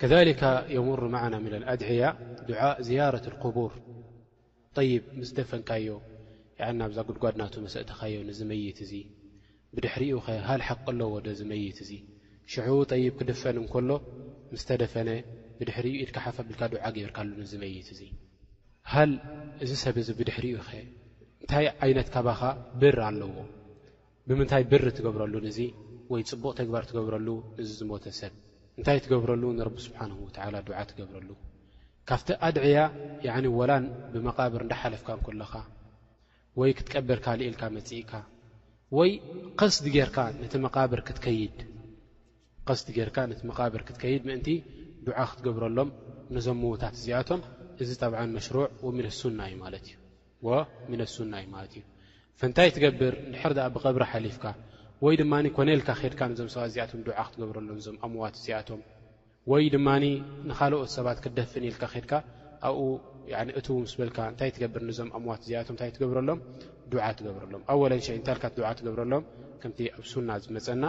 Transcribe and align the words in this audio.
ከሊካ 0.00 0.42
የሙሩ 0.74 1.00
ማዓና 1.12 1.36
ምለንኣድዕያ 1.44 2.02
ድዓ 2.48 2.60
ዝያረት 2.86 3.24
ክቡር 3.42 3.72
ይብ 4.90 5.04
ምስ 5.20 5.30
ደፈንካዮ 5.38 5.88
ናብዛ 6.80 6.98
ጉድጓድናቱ 7.08 7.54
መስእትካዮ 7.64 8.14
ንዝመይት 8.28 8.78
እዚ 8.84 8.92
ብድሕሪኡ 9.76 10.18
ኸ 10.26 10.36
ሃል 10.48 10.62
ሓቀለዎ 10.68 11.10
ዶ 11.24 11.34
ዝመይት 11.40 11.78
እዚ 11.84 11.90
ሽዑ 12.52 12.76
ጠይብ 12.90 13.14
ክድፈን 13.20 13.56
እንከሎ 13.62 13.90
ምስተደፈነ 14.52 15.10
ብድሕሪኡ 15.60 15.94
ኢድካ 16.04 16.16
ሓፈ 16.26 16.36
ብልካ 16.48 16.62
ድዓ 16.74 16.84
ገይርካሉ 16.98 17.28
ንዝመይት 17.42 17.88
እዚ 17.94 18.02
ሃል 18.92 19.12
እዚ 19.66 19.70
ሰብ 19.84 19.96
እዚ 20.02 20.10
ብድሕሪኡ 20.20 20.58
ኸ 20.68 20.72
እንታይ 21.42 21.68
ዓይነት 21.86 22.10
ካባኻ 22.14 22.40
ብር 22.82 22.98
ኣለዎ 23.10 23.32
ብምንታይ 24.28 24.64
ብሪ 24.72 24.86
ትገብረሉንእዙ 24.98 25.58
ወይ 26.12 26.22
ፅቡቕ 26.30 26.52
ተግባር 26.60 26.84
ትገብረሉ 26.90 27.28
እዚ 27.62 27.68
ዝሞተ 27.80 28.04
ሰብ 28.20 28.34
እንታይ 28.78 28.98
ትገብረሉ 29.04 29.42
ንረቢ 29.58 29.76
ስብሓንሁ 29.86 30.16
ወተዓላ 30.26 30.56
ዱዓ 30.66 30.78
ትገብረሉ 30.90 31.30
ካብቲ 32.08 32.28
ኣድዕያ 32.46 32.78
ወላን 33.58 33.84
ብመቓብር 34.12 34.60
እንዳሓለፍካ 34.64 35.08
ንኩለኻ 35.18 35.52
ወይ 36.60 36.70
ክትቀበልካ 36.78 37.26
ልኢልካ 37.40 37.62
መፅኢካ 37.76 38.12
ወይ 38.98 39.10
ስቲ 39.76 39.86
ጌርካ 39.96 40.18
ብስቲ 42.68 42.88
ጌርካ 42.96 43.18
ነቲ 43.28 43.40
መቃብር 43.48 43.82
ክትከይድ 43.88 44.22
ምእንቲ 44.28 44.48
ድዓ 45.04 45.18
ክትገብረሎም 45.28 45.90
ነዞም 46.36 46.58
ምዉታት 46.62 46.94
እዚኣቶም 46.98 47.40
እዚ 47.82 47.90
ጠብዓን 48.02 48.34
መሽሩዕ 48.36 48.64
ወ 48.84 48.88
ኣሱና 49.10 49.40
እ 49.52 49.54
ማለት 49.64 49.84
እዩ 49.90 49.96
ምን 50.90 51.00
ኣሱና 51.06 51.32
እዩ 51.42 51.46
ማለት 51.56 51.72
እዩ 51.78 51.82
ፈንታይ 52.40 52.70
ትገብር 52.76 53.14
ድሕር 53.32 53.52
ኣ 53.66 53.66
ብቐብሪ 53.74 54.02
ሓሊፍካ 54.12 54.44
ወይ 55.04 55.14
ድማ 55.18 55.34
ኮነልካ 55.56 55.88
ከድካ 55.98 56.20
ንዞም 56.30 56.48
ሰባ 56.52 56.62
እዚኣቶም 56.70 57.00
ዱዓ 57.06 57.18
ክትገብረሎም 57.26 57.76
እዞም 57.80 57.96
ኣምዋት 58.06 58.34
እዚኣቶም 58.40 58.80
ወይ 59.50 59.62
ድማ 59.74 59.86
ንኻልኦት 60.48 60.90
ሰባት 60.96 61.18
ክደፍን 61.24 61.64
ልካ 61.72 61.82
ከድካ 61.92 62.12
ኣብኡ 62.68 62.80
እቲው 63.60 63.76
ምስ 63.84 63.92
ብልካ 64.00 64.18
እንታይ 64.32 64.50
ትገብር 64.56 64.82
ዞም 64.98 65.10
ኣምዋት 65.18 65.40
እዚኣቶምእታይ 65.44 65.90
ትገብረሎም 65.96 66.40
ዓ 67.06 67.10
ትገብረሎም 67.18 67.62
ኣ 67.72 67.78
ወለንሸይ 67.82 68.16
እንታልካ 68.20 68.44
ዓ 68.70 68.72
ትገብረሎም 68.80 69.24
ከምቲ 69.62 69.78
ኣብ 69.96 70.04
ሱና 70.12 70.28
ዝመፀና 70.44 70.84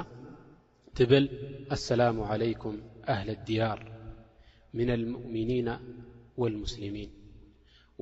ትብል 0.98 1.26
ኣሰላሙ 1.78 2.18
ዓለይኩም 2.34 2.76
ኣህሊ 3.16 3.30
ድያር 3.48 3.80
ምና 4.78 4.90
ልሙእሚኒና 5.02 5.70
ወልሙስልሚን 6.42 7.12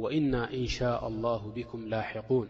ወእና 0.05 0.33
እንሻء 0.59 1.01
ላ 1.23 1.27
ብኩም 1.57 1.81
ላሕقን 1.93 2.49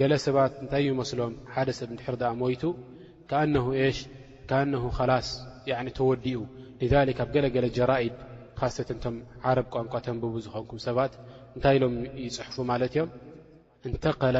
ገለ 0.00 0.12
ሰባት 0.24 0.52
እንታይ 0.62 0.82
ይመስሎም 0.92 1.32
ሓደ 1.54 1.68
ሰብ 1.78 1.88
ድር 2.00 2.14
ኣ 2.30 2.32
ሞቱ 2.40 2.62
ሽ 3.98 3.98
ላስ 5.10 5.28
ተወዲኡ 5.98 6.38
ذ 6.90 6.94
ኣብ 7.22 7.28
ገለገለ 7.34 7.66
ጀራኢድ 7.76 8.14
ካሰትቶም 8.58 9.16
ዓረብ 9.48 9.66
ቋንቋ 9.74 9.92
ተንብቡ 10.06 10.34
ዝኾንኩም 10.44 10.78
ሰባት 10.86 11.12
እንታይ 11.54 11.74
ኢሎም 11.78 11.94
ይፅሑፉ 12.24 12.56
ማለት 12.70 12.92
እዮም 12.96 13.96
ተق 14.04 14.20
إ 14.30 14.32
ዋ 14.34 14.36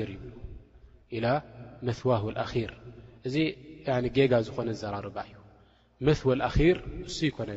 ይብ 0.00 0.20
إ 1.16 1.20
መثዋه 1.88 2.24
لር 2.58 2.70
እዚ 3.26 3.34
ጌጋ 4.16 4.32
ዝኾነ 4.46 4.68
ዘራርባ 4.82 5.16
እዩ 5.28 5.34
መثወ 6.06 6.26
ር 6.76 6.78
እሱ 7.08 7.18
ኮነ 7.36 7.50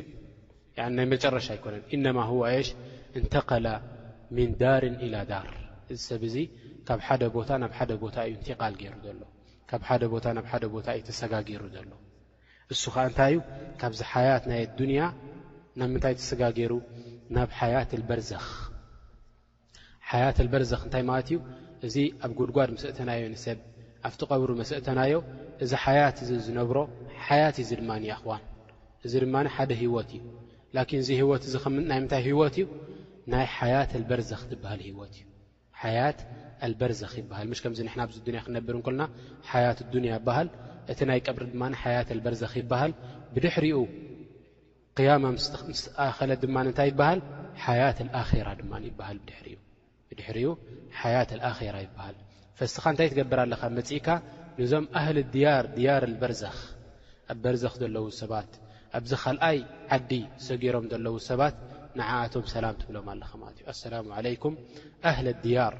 ናይ 0.96 1.06
መጨረሻ 1.12 1.46
ኮነ 1.64 1.74
ነማ 2.04 2.18
ሽ 2.66 2.68
እንተق 3.18 3.50
من 4.36 4.50
ዳር 4.60 4.82
إل 5.04 5.14
ዳር 5.30 5.46
እዚ 5.94 6.00
ሰብ 6.08 6.22
እዚ 6.28 6.36
ካብ 6.88 7.00
ሓደ 7.06 7.22
ቦታ 7.36 7.50
ናብ 7.62 7.72
ሓደ 7.78 7.90
ቦታ 8.02 8.16
እዩ 8.28 8.32
ንትቃል 8.40 8.74
ገይሩ 8.80 8.94
ዘሎ 9.06 9.18
ካብ 9.70 9.82
ሓደ 9.88 10.02
ቦታናብ 10.14 10.46
ሓደ 10.50 10.64
ቦታ 10.74 10.86
እዩ 10.96 11.00
ተሰጋገሩ 11.08 11.62
ዘሎ 11.74 11.90
እሱ 12.72 12.82
ከዓ 12.94 13.02
እንታይ 13.10 13.30
እዩ 13.32 13.36
ካብዚ 13.80 14.00
ሓያት 14.12 14.42
ናይ 14.50 14.62
ዱንያ 14.78 15.00
ናብ 15.78 15.88
ምንታይ 15.92 16.14
ተሰጋገሩ 16.20 16.72
ናብ 17.36 17.48
ሓያትበርዘኽ 17.58 18.46
ሓያትበርዘኽ 20.10 20.80
እንታይ 20.86 21.04
ማለት 21.10 21.26
እዩ 21.30 21.38
እዚ 21.86 21.96
ኣብ 22.24 22.30
ጉድጓድ 22.38 22.68
መስእተናዮ 22.74 23.22
ሰብ 23.46 23.58
ኣብቲ 24.08 24.20
ቐብሩ 24.32 24.48
መስእተናዮ 24.60 25.14
እዚ 25.64 25.72
ሓያት 25.84 26.16
እዚ 26.24 26.30
ዝነብሮ 26.46 26.78
ሓያት 27.26 27.56
እዚ 27.64 27.70
ድማ 27.80 27.90
ኣኹዋን 28.14 28.42
እዚ 29.06 29.12
ድማ 29.24 29.34
ሓደ 29.56 29.70
ሂወት 29.82 30.10
እዩ 30.18 30.22
ላኪን 30.76 31.00
እዚ 31.04 31.08
ሂወት 31.22 31.42
እናይ 31.84 32.00
ምታይ 32.04 32.22
ሂወት 32.28 32.54
እዩ 32.62 32.66
ናይ 33.32 33.46
ሓያትበርዘኽ 33.56 34.40
ትብሃል 34.50 34.80
ሂወት 34.88 35.12
እዩ 35.18 35.27
ሓያት 35.82 36.18
ኣልበርዘኽ 36.66 37.12
ይበሃል 37.22 37.46
ምሽ 37.50 37.58
ከምዚ 37.64 37.80
ንሕና 37.86 38.00
ኣዚ 38.08 38.16
ንያ 38.34 38.40
ክነብርንኮልና 38.46 39.02
ሓያት 39.50 39.78
ዱንያ 39.92 40.10
ይበሃል 40.18 40.48
እቲ 40.92 40.98
ናይ 41.08 41.20
ቅብሪ 41.26 41.42
ድማ 41.52 41.62
ሓያት 41.82 42.08
ልበርዘኽ 42.18 42.52
ይበሃል 42.62 42.92
ብድሕሪኡ 43.34 43.78
ያማ 45.08 45.24
ምስኣኸለት 45.34 46.38
ድማን 46.44 46.66
ንታይ 46.70 46.88
ይበሃል 46.92 47.20
ሓያት 47.64 47.98
ኣራ 48.20 48.48
ድማ 48.60 48.72
ይልድብድሕሪኡ 48.84 50.48
ሓያት 51.00 51.30
ኣራ 51.50 51.76
ይበሃል 51.86 52.16
ፈስኻ 52.58 52.84
እንታይ 52.92 53.08
ትገብር 53.12 53.40
ኣለኻ 53.44 53.62
መፅኢካ 53.78 54.08
ንዞም 54.60 54.86
ኣህሊ 55.00 55.18
ር 55.64 55.64
ድያር 55.76 56.04
በርዘኽ 56.22 56.58
ኣ 57.32 57.36
በርዘኽ 57.44 57.74
ዘለዉ 57.82 58.06
ሰባት 58.22 58.50
ኣብዚ 58.98 59.12
ካልኣይ 59.22 59.58
ዓዲ 59.96 60.10
ሰጊሮም 60.46 60.84
ዘለውሰባት 60.92 61.56
ንዓኣቶም 62.00 62.44
ሰላም 62.52 62.74
ትብሎም 62.80 63.06
ኣለ 63.12 63.22
ት 63.58 63.60
እዩኣሰላሙ 63.62 64.04
ለይኩም 64.24 64.54
ኣህሊ 65.10 65.28
ድያር 65.44 65.74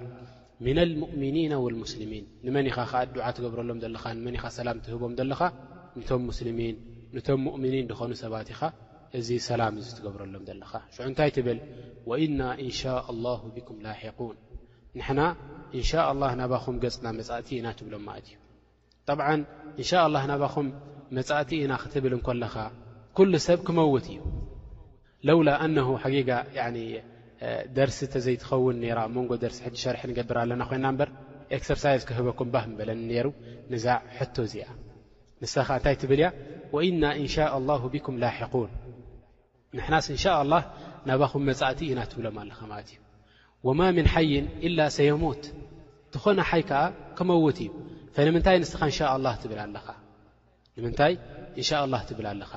ምና 0.67 0.79
ልሙእምኒና 0.91 1.53
ወልሙስልሚን 1.65 2.25
ንመን 2.47 2.67
ኢኻ 2.71 2.77
ከዓ 2.91 3.01
ድዓ 3.17 3.27
ትገብረሎም 3.37 3.79
ዘለኻ 3.85 4.05
ንመን 4.19 4.35
ኻ 4.43 4.51
ሰላም 4.59 4.79
ትህቦም 4.87 5.13
ዘለኻ 5.19 5.41
ንቶም 5.99 6.23
ምስልሚን 6.31 6.77
ንቶም 7.17 7.39
ሙእምኒን 7.47 7.87
ድኾኑ 7.91 8.11
ሰባት 8.23 8.49
ኢኻ 8.55 8.63
እዚ 9.19 9.29
ሰላም 9.49 9.75
እዙ 9.83 9.89
ትገብረሎም 9.99 10.43
ዘለኻ 10.49 10.73
ሽዑ 10.95 11.05
እንታይ 11.11 11.31
ትብል 11.37 11.59
ወእና 12.11 12.41
ኢንሻء 12.67 13.05
ላ 13.25 13.29
ብኩም 13.55 13.77
ላሕقን 13.87 14.37
ንሕና 14.99 15.21
እንሻ 15.79 15.91
ላ 16.21 16.25
ናባኹም 16.41 16.77
ገፅና 16.83 17.07
መጻእቲ 17.19 17.49
ኢና 17.61 17.67
ትብሎም 17.79 18.03
ማለት 18.09 18.27
እዩ 18.31 18.37
ጠብዓ 19.09 19.29
እንሻ 19.81 19.91
ላ 20.15 20.25
ናባኹም 20.33 20.69
መጻእቲ 21.19 21.51
ኢና 21.65 21.73
ክትብል 21.85 22.15
እንኮለኻ 22.19 22.55
ኩሉ 23.19 23.33
ሰብ 23.49 23.61
ክመውት 23.69 24.07
እዩ 24.13 24.19
ለውላ 25.27 25.51
ኣነ 25.65 25.77
ሓጊጋ 26.03 26.31
ደርሲ 27.77 27.99
ተዘይትኸውን 28.13 28.77
ነራ 28.85 28.99
መንጎ 29.15 29.31
ደርሲ 29.45 29.59
ሕ 29.67 29.71
ሸርሒ 29.83 30.03
ንገብር 30.11 30.37
ኣለና 30.43 30.63
ኮይና 30.71 30.85
እበር 30.95 31.09
ኤክሰርሳይዝ 31.57 32.03
ክህበኩ 32.09 32.39
ባህ 32.55 32.65
በለኒ 32.79 33.01
ነሩ 33.11 33.27
ንዛዕ 33.73 33.99
ሕቶ 34.17 34.37
እዚኣ 34.49 34.69
ንስኻ 35.43 35.69
እንታይ 35.79 35.97
ትብል 36.03 36.21
ያ 36.25 36.29
ወእና 36.77 37.03
እንሻء 37.23 37.53
ላه 37.69 37.83
ብኩም 37.95 38.15
ላሕقን 38.23 38.71
ንሕናስ 39.77 40.07
እንሻ 40.15 40.25
ላه 40.53 40.63
ናባኹም 41.09 41.43
መጻእቲ 41.51 41.81
ኢና 41.91 42.01
ትብሎም 42.13 42.37
ኣለኻ 42.43 42.59
ማለት 42.73 42.89
እዩ 42.93 42.99
ወማ 43.67 43.81
ምን 43.97 44.07
ሓይ 44.15 44.31
ኢላ 44.67 44.79
ሰየሙት 44.97 45.43
ዝኾነ 46.15 46.39
ሓይ 46.51 46.63
ከዓ 46.69 46.81
ክመውት 47.19 47.59
እዩ 47.65 47.71
ንምንታይ 48.29 48.57
ንስንምንታይ 48.63 48.87
እንሻء 51.59 51.83
ላ 51.93 51.97
ትብል 52.09 52.27
ኣለኻ 52.35 52.55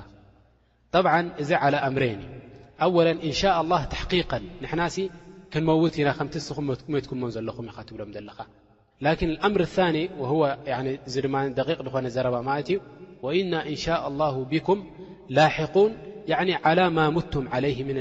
ብ 1.06 1.07
እዚ 1.41 1.50
ዓ 1.63 1.65
ኣምሬን 1.88 2.19
እዩ 2.25 2.30
إن 2.81 3.31
شء 3.38 3.62
الله 3.62 3.83
ተحقيقا 3.92 4.42
ና 4.62 4.88
ክንመት 5.54 5.95
ኢና 6.01 6.10
ከቲሞት 6.18 7.31
ዘለኹም 7.36 7.66
ኢ 7.72 7.83
ትብሎም 7.89 8.12
ለኻ 9.06 9.19
ن 9.30 9.31
ም 9.54 9.57
ثن 9.75 9.98
ኾነ 11.94 12.07
ዘ 12.16 12.19
إنشء 13.74 13.95
الله 14.12 14.33
ك 14.68 14.69
لقን 15.36 15.92
على 16.66 16.86
مም 16.98 17.18
عليه 17.56 17.78
من 17.89 17.98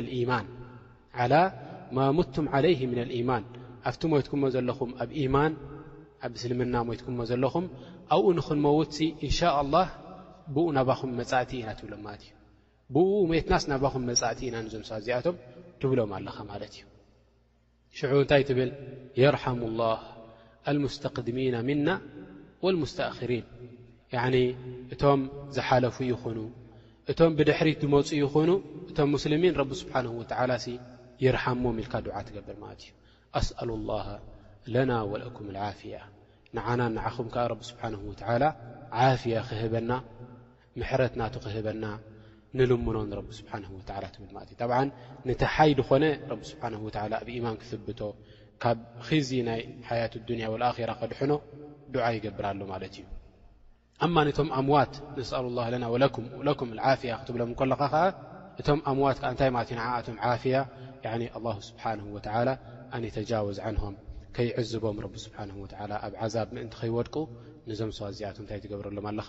الإيማን 3.05 3.45
ኣብቲ 3.89 4.01
ሞትኩ 4.13 4.33
ዘለኹ 4.55 4.79
ኣብ 5.03 5.11
يማን 5.23 5.53
ኣብ 6.27 6.33
እسልምና 6.39 6.75
ሞትኩሞ 6.89 7.19
ዘለኹ 7.31 7.55
ብኡ 8.13 8.25
ንክት 8.39 8.91
ء 9.43 9.53
الله 9.63 9.87
ኡ 10.65 10.67
ናባኹም 10.77 11.11
መእቲ 11.21 11.51
ኢና 11.63 11.71
ብሎም 11.87 12.05
እዩ 12.15 12.29
ብኡሜትናስ 12.95 13.65
ናባኹም 13.71 14.05
መጻእቲ 14.11 14.41
ኢና 14.47 14.57
ንዞም 14.67 14.83
ሰ 14.89 14.97
ዚኣቶም 15.07 15.37
ትብሎም 15.81 16.13
ኣለኻ 16.17 16.37
ማለት 16.53 16.73
እዩ 16.79 16.87
ሽዑ 17.99 18.13
እንታይ 18.25 18.43
ትብል 18.49 18.71
የርሓሙ 19.21 19.61
الላه 19.71 19.99
لሙስተقድሚና 20.77 21.57
ምና 21.69 21.89
ولምስተእክሪን 22.65 23.45
እቶም 24.95 25.21
ዝሓለፉ 25.57 25.97
ይኹኑ 26.13 26.39
እቶም 27.11 27.31
ብድሕሪት 27.39 27.79
ዝመፁ 27.87 28.09
ይኹኑ 28.23 28.51
እቶም 28.91 29.09
ሙስልሚን 29.17 29.55
ረቢ 29.61 29.71
ስብሓንه 29.83 30.11
ወላ 30.21 30.53
ይርሓምዎ 31.25 31.71
ኢልካ 31.83 31.95
ድዓ 32.07 32.17
ትገብር 32.29 32.57
ማለት 32.65 32.81
እዩ 32.85 32.91
ኣስأሉ 33.41 33.69
لላه 33.89 34.07
ለና 34.75 34.91
ወልእኩም 35.11 35.47
ዓፍያ 35.69 35.97
ንዓና 36.57 36.81
ንዓኹም 36.97 37.27
ከ 37.35 37.51
ረቢ 37.53 37.61
ስብሓንه 37.71 38.01
ወ 38.11 38.15
ፍያ 39.23 39.37
ክህበና 39.49 39.91
ምሕረት 40.81 41.15
ናቱ 41.21 41.35
ክህበና 41.45 41.85
ንልሙኖ 42.59 42.97
ረቢ 43.19 43.29
ስብሓ 43.41 43.53
ልማለ 43.65 44.05
እ 44.55 44.57
ጠብ 44.61 44.71
ነቲ 45.29 45.41
ሓይድ 45.55 45.81
ኾነ 45.89 46.05
ረብ 46.31 46.41
ስብሓ 46.51 46.63
ላ 47.13 47.15
ኣብ 47.23 47.29
ማን 47.45 47.57
ክፍብቶ 47.63 48.01
ካብ 48.63 48.79
ክዚ 49.09 49.29
ናይ 49.49 49.61
ሓያት 49.89 50.15
ድንያ 50.29 50.45
ኣራ 50.73 50.91
ክድሕኖ 51.01 51.33
ድዓ 51.93 52.05
ይገብርሎ 52.17 52.61
ማለት 52.73 52.95
እዩ 52.99 53.07
እማ 54.07 54.15
ነቶም 54.27 54.49
ኣምዋት 54.59 54.93
ነስኣሉ 55.19 55.47
ላ 55.59 55.69
ለና 55.73 55.85
ኩም 56.59 56.69
ዓፍያ 56.93 57.13
ክትብሎም 57.21 57.53
ከለኻ 57.61 57.81
ከዓ 57.93 57.95
እቶም 58.61 58.81
ኣምዋት 58.91 59.19
ዓ 59.27 59.29
እንታይ 59.33 59.51
ማለትእዩቶም 59.57 60.17
ፍያ 60.43 60.57
ስብሓን 61.71 61.99
ላ 62.49 62.51
ኣነ 62.99 63.05
ተጃወዝ 63.17 63.59
ዓንሆም 63.69 63.95
ከይዕዝቦም 64.37 64.97
ቢ 65.13 65.17
ስብሓ 65.27 65.39
ኣብ 66.07 66.13
ዓዛብ 66.25 66.49
ምእንቲ 66.57 66.75
ከይወድቁ 66.81 67.17
ነዞም 67.69 67.91
ሰዋዚያቱ 68.01 68.37
እንታይ 68.43 68.59
ትገብረሎም 68.65 69.07
ኣለኻ 69.11 69.29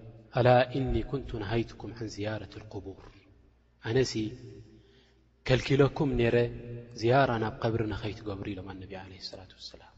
ኣل 0.39 0.47
እن 0.77 0.85
ኩنቱ 1.11 1.29
نሃيትኩም 1.43 1.91
عን 1.99 2.07
ዝيረة 2.15 2.53
القبር 2.61 3.05
ኣነس 3.87 4.11
ከلኪለኩም 5.47 6.09
ነረ 6.19 6.35
زيራ 7.01 7.29
ናብ 7.43 7.53
قብሪ 7.63 7.81
نኸይትገብሩ 7.93 8.45
ኢሎም 8.53 8.67
ኣነቢ 8.73 8.91
عله 9.03 9.17
الصلة 9.25 9.51
واسላم 9.61 9.93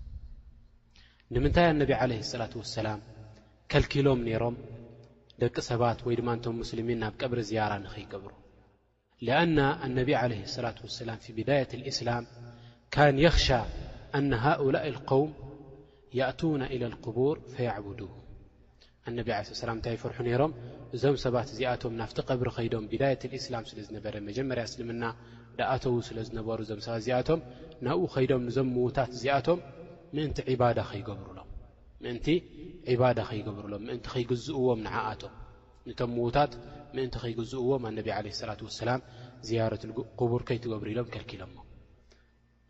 ንምንታይ 1.33 1.65
ኣነብ 1.73 1.89
عليه 2.01 2.19
الصلة 2.25 2.53
واسلم 2.61 2.99
ከልኪሎም 3.71 4.19
ነይሮም 4.27 4.55
ደቂ 5.41 5.55
ሰባት 5.69 5.99
ወይ 6.07 6.15
ድማ 6.19 6.29
እንቶ 6.37 6.45
مسلمን 6.61 6.97
ናብ 7.03 7.13
ቀብሪ 7.21 7.39
زያر 7.49 7.71
نኸይገብሩ 7.85 8.31
لأن 9.27 9.57
اነብ 9.85 10.09
عليه 10.21 10.41
الصلة 10.49 10.77
واسላم 10.85 11.17
ف 11.25 11.27
بዳية 11.37 11.71
الእسላم 11.79 12.23
كን 12.93 13.15
يخሻ 13.27 13.47
أن 14.17 14.29
هؤلء 14.45 14.85
القوም 14.93 15.31
يእتون 16.19 16.61
إلى 16.73 16.85
القبوር 16.91 17.35
فيعبዱ 17.55 17.99
ኣነብ 19.09 19.29
ዓለ 19.35 19.45
ላም 19.67 19.73
እንታይ 19.79 19.93
ይፈርሑ 19.97 20.17
ነይሮም 20.25 20.51
እዞም 20.95 21.15
ሰባት 21.23 21.47
እዚኣቶም 21.53 21.93
ናፍቲ 22.01 22.17
ቀብሪ 22.29 22.47
ኸይዶም 22.57 22.85
ብዳየት 22.91 23.23
እስላም 23.39 23.63
ስለ 23.69 23.77
ዝነበረ 23.87 24.13
መጀመርያ 24.27 24.63
እስልምና 24.69 25.03
ደኣተዉ 25.57 25.95
ስለ 26.09 26.17
ዝነበሩ 26.27 26.57
እዞም 26.65 26.79
ሰባት 26.85 27.01
እዚኣቶም 27.05 27.41
ናብኡ 27.87 28.03
ኸይዶም 28.15 28.43
ንዞም 28.49 28.69
ምዉታት 28.75 29.09
እዚኣቶም 29.17 29.59
ምእንቲ 30.15 30.37
ባዳ 30.61 30.79
ኸይገብሩሎም 30.91 31.49
ምእንቲ 32.05 32.27
ዕባዳ 32.93 33.19
ከይገብሩሎም 33.31 33.83
ምእንቲ 33.87 34.05
ከይግዝእዎም 34.13 34.79
ንዓኣቶም 34.87 35.33
ነቶም 35.89 36.11
ምዉታት 36.19 36.51
ምእንቲ 36.95 37.15
ከይግዝእዎም 37.25 37.83
ኣነቢ 37.91 38.07
ዓለ 38.19 38.25
ሰላት 38.41 38.61
ወሰላም 38.69 39.03
ዝያረትቡር 39.49 40.41
ከይትገብሩ 40.49 40.87
ኢሎም 40.95 41.09
ከልኪሎሞ 41.15 41.55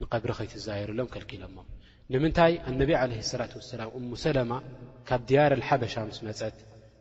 ንቀብሪ 0.04 0.32
ከይትዘየሩ 0.40 0.90
ሎም 1.02 1.10
ከልኪሎሞ 1.16 1.58
ንምንታይ 2.12 2.54
ኣነብ 2.70 2.90
ዓለ 3.02 3.12
ሰላት 3.32 3.52
ወሰላም 3.58 3.90
እሙሰለማ 4.00 4.52
ካብ 5.10 5.22
ድያረሓበሻ 5.30 5.94
ምስ 6.10 6.18
መፀት 6.28 6.56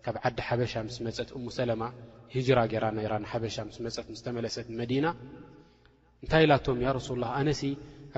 ካብ 0.04 0.16
ዓዲ 0.28 0.38
ሓበሻ 0.48 0.72
ምስ 0.88 0.96
መፀት 1.06 1.28
እሙሰለማ 1.38 1.82
ህጅራ 2.34 2.58
ገይራ 2.72 2.84
ናይራንሓበሻ 2.96 3.56
ምስ 3.68 3.78
መፀት 3.86 4.06
ዝተመለሰት 4.18 4.66
ንመዲና 4.72 5.06
እንታይ 6.22 6.44
ኢላቶም 6.46 6.78
ያ 6.84 6.88
ረሱ 6.98 7.08
ላ 7.22 7.30
ኣነሲ 7.38 7.62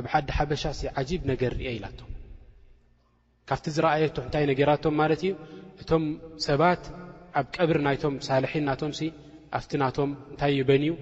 ኣብ 0.00 0.06
ሓዲ 0.12 0.28
ሓበሻ 0.38 0.64
ሲ 0.80 0.90
ዓጂብ 1.02 1.22
ነገር 1.32 1.52
ርአ 1.60 1.70
ኢላቶም 1.78 2.10
ካብቲ 3.48 3.66
ዝረኣየቶ 3.76 4.16
እንታይ 4.26 4.44
ነገራቶም 4.52 4.94
ማለት 5.02 5.22
እዩ 5.26 5.32
እቶም 5.84 6.04
ሰባት 6.48 6.84
ኣብ 7.40 7.46
ቀብሪ 7.56 7.78
ናይቶም 7.88 8.14
ሳልሒን 8.28 8.64
ናቶም 8.70 8.92
ኣብቲ 9.56 9.72
ናቶም 9.84 10.10
እንታይ 10.32 10.52
ይበንእዩ 10.60 10.92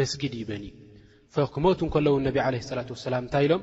መስጊድ 0.00 0.34
ይበንእዩ 0.42 1.46
ክመት 1.54 1.80
ን 1.88 1.90
ከለዉ 1.96 2.16
ነቢ 2.28 2.36
ለ 2.56 2.62
ላት 2.78 2.90
ወሰላም 2.96 3.22
እንታይ 3.28 3.44
ኢሎም 3.48 3.62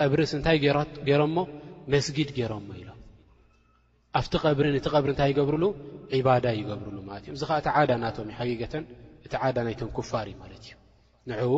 ቀብሪ 0.00 0.20
ስ 0.30 0.32
ንታይ 0.40 0.56
ገይሮሞ 1.08 1.36
መስጊድ 1.92 2.30
ገይሮሞ 2.38 2.66
ኢሎም 2.80 2.96
ኣብቲ 4.18 4.32
ብሪ 4.58 4.66
እቲ 4.80 4.86
ቀብሪ 4.94 5.08
እንታይ 5.12 5.28
ይገብርሉ 5.32 5.64
ዕባዳ 6.16 6.44
ይገብርሉ 6.60 6.96
ማለት 7.08 7.22
እዮም 7.26 7.36
እዚ 7.38 7.42
ከዓ 7.48 7.56
እቲ 7.62 7.68
ዳ 7.90 7.92
ናቶም 8.04 8.28
ጊገተን 8.50 8.84
እቲ 9.26 9.34
ዳ 9.56 9.58
ናይቶም 9.66 9.88
ክፋር 9.96 10.26
እዩ 10.30 10.36
ማለት 10.42 10.62
እዩ 10.66 10.72
ንኡ 11.30 11.52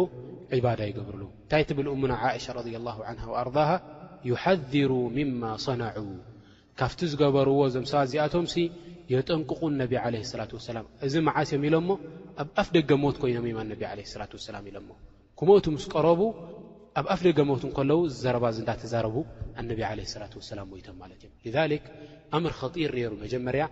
ባዳ 0.64 0.80
ይገብርሉ 0.90 1.22
እንታይ 1.44 1.62
ትብል 1.68 1.86
ሙና 2.02 2.12
እሻ 2.38 2.46
ረ 2.58 2.64
ኣር 3.40 3.50
ይሓذሩ 4.28 4.92
ምማ 5.16 5.40
ሰናዑ 5.64 5.98
ካፍቲ 6.80 7.00
ዝገበርዎ 7.10 7.58
ዘምሰ 7.74 7.92
ዚኣቶም 8.10 8.46
የጠንቅቁ 9.12 9.60
ነቢ 9.82 9.92
ለ 10.14 10.16
ላት 10.40 10.52
ላም 10.76 10.86
እዚ 11.06 11.14
መዓስዮም 11.28 11.62
ኢሎምሞ 11.68 11.90
ኣብ 12.42 12.48
ኣፍ 12.62 12.68
ደገ 12.76 12.90
ሞት 13.04 13.16
ኮይኖም 13.22 13.46
ላ 13.70 14.26
ላም 14.56 14.64
ኢሎሞ 14.70 14.90
ኩመ 15.40 15.50
ስ 15.84 15.86
ቀረቡ 15.94 16.20
ኣብ 16.98 17.06
ኣፍደገ 17.14 17.38
ሞት 17.48 17.62
እን 17.66 17.72
ከለዉ 17.76 17.98
ዝዘረባ 18.12 18.44
እዝ 18.52 18.56
እንዳተዛረቡ 18.62 19.16
ኣነብ 19.60 19.78
ዓለ 19.88 19.98
ላት 20.20 20.32
ወሰላም 20.38 20.68
ወይቶም 20.74 20.96
ማለት 21.02 21.20
እዮም 21.48 21.56
ልክ 21.72 21.84
ኣምር 22.36 22.52
ክጢር 22.60 22.92
ነይሩ 22.96 23.12
መጀመርያ 23.24 23.64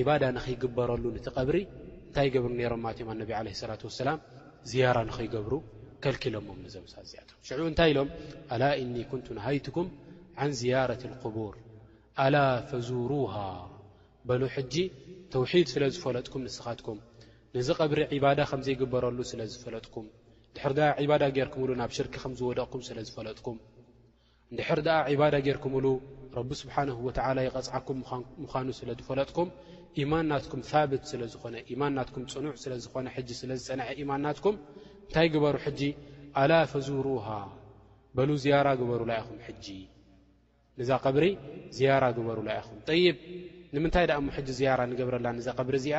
ዕባዳ 0.00 0.22
ንኽይግበረሉ 0.36 1.02
ነቲ 1.16 1.26
ቐብሪ 1.38 1.58
እንታይ 2.06 2.26
ይገብሩ 2.28 2.50
ነሮም 2.60 2.80
ማለት 2.86 2.98
እዮም 3.00 3.08
ኣነቢ 3.14 3.30
ዓለ 3.40 3.48
ላት 3.70 3.82
ወሰላም 3.88 4.18
ዝያራ 4.70 4.98
ንኸይገብሩ 5.10 5.52
ከልኪሎሞም 6.04 6.58
ነዚመሳ 6.66 6.94
ዘያት 7.10 7.30
ሽዑ 7.48 7.60
እንታይ 7.72 7.90
ኢሎም 7.92 8.08
ኣላ 8.54 8.62
እኒ 8.82 8.94
ኩንቱ 9.12 9.26
ንሃይትኩም 9.38 9.88
ዓን 10.42 10.52
ዝያረት 10.60 11.02
ልقቡር 11.12 11.54
ኣላ 12.24 12.36
ፈዙሩሃ 12.70 13.34
በሎ 14.30 14.42
ሕጂ 14.56 14.74
ተውሒድ 15.34 15.68
ስለ 15.74 15.82
ዝፈለጥኩም 15.96 16.42
ንስኻትኩም 16.48 17.00
ነዚ 17.56 17.68
ቐብሪ 17.82 18.00
ዕባዳ 18.18 18.40
ከምዘይግበረሉ 18.52 19.18
ስለዝፈለጥኩም 19.32 20.06
እንድሕር 20.56 20.74
ድኣ 20.76 20.88
ዒባዳ 21.04 21.24
ገርኩምሉ 21.36 21.70
ናብ 21.80 21.90
ሽርኪ 21.96 22.14
ከም 22.22 22.32
ዝወደቕኩም 22.38 22.82
ስለ 22.86 22.98
ዝፈለጥኩም 23.06 23.56
እንድሕር 24.50 24.80
ድኣ 24.86 24.94
ዕባዳ 25.14 25.34
ጌይርኩምሉ 25.46 25.86
ረቢ 26.36 26.50
ስብሓን 26.62 26.88
ወዓላ 27.06 27.36
ይቐፅዓኩም 27.46 27.98
ምዃኑ 28.42 28.68
ስለ 28.80 28.88
ዝፈለጥኩም 29.00 29.48
ኢማን 30.02 30.24
ናትኩም 30.32 30.62
ብት 30.92 31.02
ስለዝኾነ 31.10 31.54
ኢማን 31.72 31.92
ናትኩም 31.98 32.24
ፅኑዕ 32.34 32.54
ስለ 32.62 32.72
ዝኾነ 32.84 33.06
ሕጂ 33.16 33.28
ስለ 33.40 33.50
ዝፀነዐ 33.62 33.88
ኢማን 34.02 34.20
ናትኩም 34.26 34.56
እንታይ 35.06 35.28
ግበሩ 35.34 35.54
ሕጂ 35.66 35.80
ኣላ 36.42 36.52
ፈዙሩሃ 36.72 37.26
በሉ 38.16 38.30
ዝያራ 38.44 38.68
ግበሩላ 38.82 39.12
ይኹም 39.20 39.38
ሕጂ 39.48 39.66
ንዛ 40.80 40.90
ቀብሪ 41.06 41.26
ዝያራ 41.78 42.04
ግበሩላኢኹም 42.18 42.78
ጠይብ 42.90 43.16
ንምንታይ 43.74 44.04
ድኣ 44.12 44.16
እሞሕጂ 44.22 44.48
ዝያራ 44.60 44.80
ንገብረላ 44.92 45.26
ንዛ 45.38 45.48
ቅብሪ 45.60 45.74
እዚኣ 45.82 45.98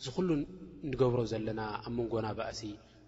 እዚ 0.00 0.08
ኩሉ 0.16 0.28
ንገብሮ 0.90 1.18
ዘለና 1.30 1.60
ኣብ 1.86 1.92
መንጎና 1.96 2.26
ባእሲ 2.36 2.60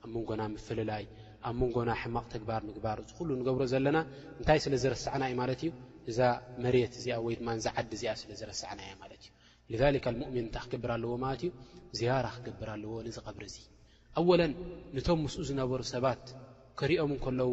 ኣብ 0.05 0.09
መንጎና 0.15 0.43
ምፈለላይ 0.55 1.05
ኣብ 1.49 1.55
መንጎና 1.61 1.91
ሕማቕ 2.01 2.25
ተግባር 2.35 2.61
ምግባር 2.69 2.99
እዝ 3.05 3.13
ኩሉ 3.19 3.29
ንገብሮ 3.39 3.63
ዘለና 3.73 3.99
እንታይ 4.39 4.59
ስለዝረስዓና 4.65 5.23
እዩ 5.31 5.35
ማለት 5.41 5.61
እዩ 5.67 5.71
እዛ 6.11 6.19
መሬት 6.65 6.93
እዚኣ 6.99 7.17
ወይ 7.27 7.37
ድማ 7.41 7.49
ዚ 7.67 7.73
ዓዲ 7.77 7.91
እዚኣ 7.99 8.13
ስለዝረስዓና 8.25 8.79
እዮ 8.89 8.93
ማለት 9.05 9.23
እዩ 9.73 9.81
ሊካ 9.97 10.07
ልሙእምን 10.17 10.43
እንታይ 10.47 10.65
ክገብር 10.69 10.91
ኣለዎ 10.97 11.13
ማለት 11.25 11.43
እዩ 11.49 11.51
ዝያራ 12.01 12.27
ክገብር 12.37 12.69
ኣለዎ 12.75 12.93
ንዝቐብሪ 13.09 13.45
እዙ 13.53 13.57
ኣወለን 14.21 14.53
ንቶም 14.97 15.23
ምስኡ 15.27 15.43
ዝነበሩ 15.51 15.81
ሰባት 15.95 16.25
ከሪኦም 16.81 17.15
ከለዉ 17.27 17.51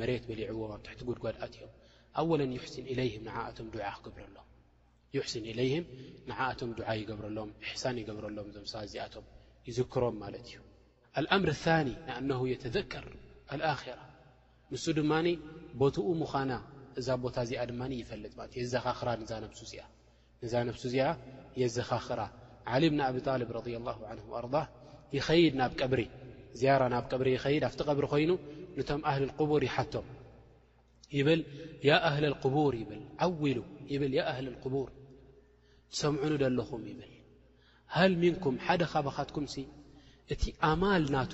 መሬት 0.00 0.24
በሊዕዎም 0.30 0.72
ኣብታሕቲ 0.78 1.00
ጉድጓድኣት 1.10 1.52
እዮም 1.60 1.72
ኣወለን 2.20 2.54
ዩሕስን 2.60 2.86
ኢለይህም 2.94 3.24
ንዓእቶም 3.28 3.68
ድዓ 3.76 3.90
ክገብር 4.00 4.24
ኣሎ 4.30 4.36
ስ 5.32 5.34
إه 5.48 5.54
ቶም 6.60 6.70
ድዓ 6.78 6.88
ይገብረሎም 7.02 7.50
ሳን 7.82 7.96
ይገብረሎም 8.00 8.48
ዚኣቶ 8.92 9.14
ይዝክሮም 9.68 10.14
ማት 10.22 10.34
እዩ 10.40 10.50
ምር 11.42 11.50
ذር 11.64 11.86
ራ 13.62 13.64
ን 14.70 14.72
ድማ 14.98 15.12
ትኡ 15.96 16.08
ና 16.50 16.52
እዛ 17.00 17.08
ቦታ 17.24 17.36
እዚኣ 17.46 17.60
ድ 17.70 17.72
ፈጥ 18.40 18.52
ዛ 20.52 20.54
ነ 20.66 20.68
እዚ 20.88 20.96
የዘኻራ 21.62 22.20
ብ 22.28 22.30
ኣብ 22.72 22.82
ه 22.82 22.84
ድ 22.92 22.94
ናብ 23.00 23.16
ብሪ 25.92 26.02
ድ 26.60 26.62
ኣቲ 27.00 27.12
ብሪ 27.22 27.28
ኮይኑ 28.14 28.30
ም 28.42 28.44
ሊ 29.22 29.24
ቡር 29.52 29.62
ይቶም 29.70 30.06
ብ 34.72 34.74
ር 34.86 34.88
ው 34.88 34.88
ትሰምዑኑ 35.92 36.34
ኣለኹም 36.50 36.82
ይብል 36.90 37.12
ሃል 37.96 38.12
ምንኩም 38.22 38.54
ሓደ 38.66 38.82
ኻባኻትኩምሲ 38.92 39.54
እቲ 40.32 40.42
ኣማል 40.70 41.04
ናቱ 41.14 41.32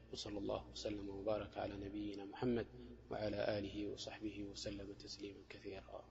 وصلى 0.13 0.37
الله 0.37 0.63
وسلم 0.71 1.09
وبارك 1.09 1.57
على 1.57 1.73
نبينا 1.77 2.25
محمد 2.25 2.67
وعلى 3.11 3.57
آله 3.59 3.87
وصحبه 3.87 4.43
وسلم 4.51 4.93
تسليما 4.93 5.39
كثيرا 5.49 6.03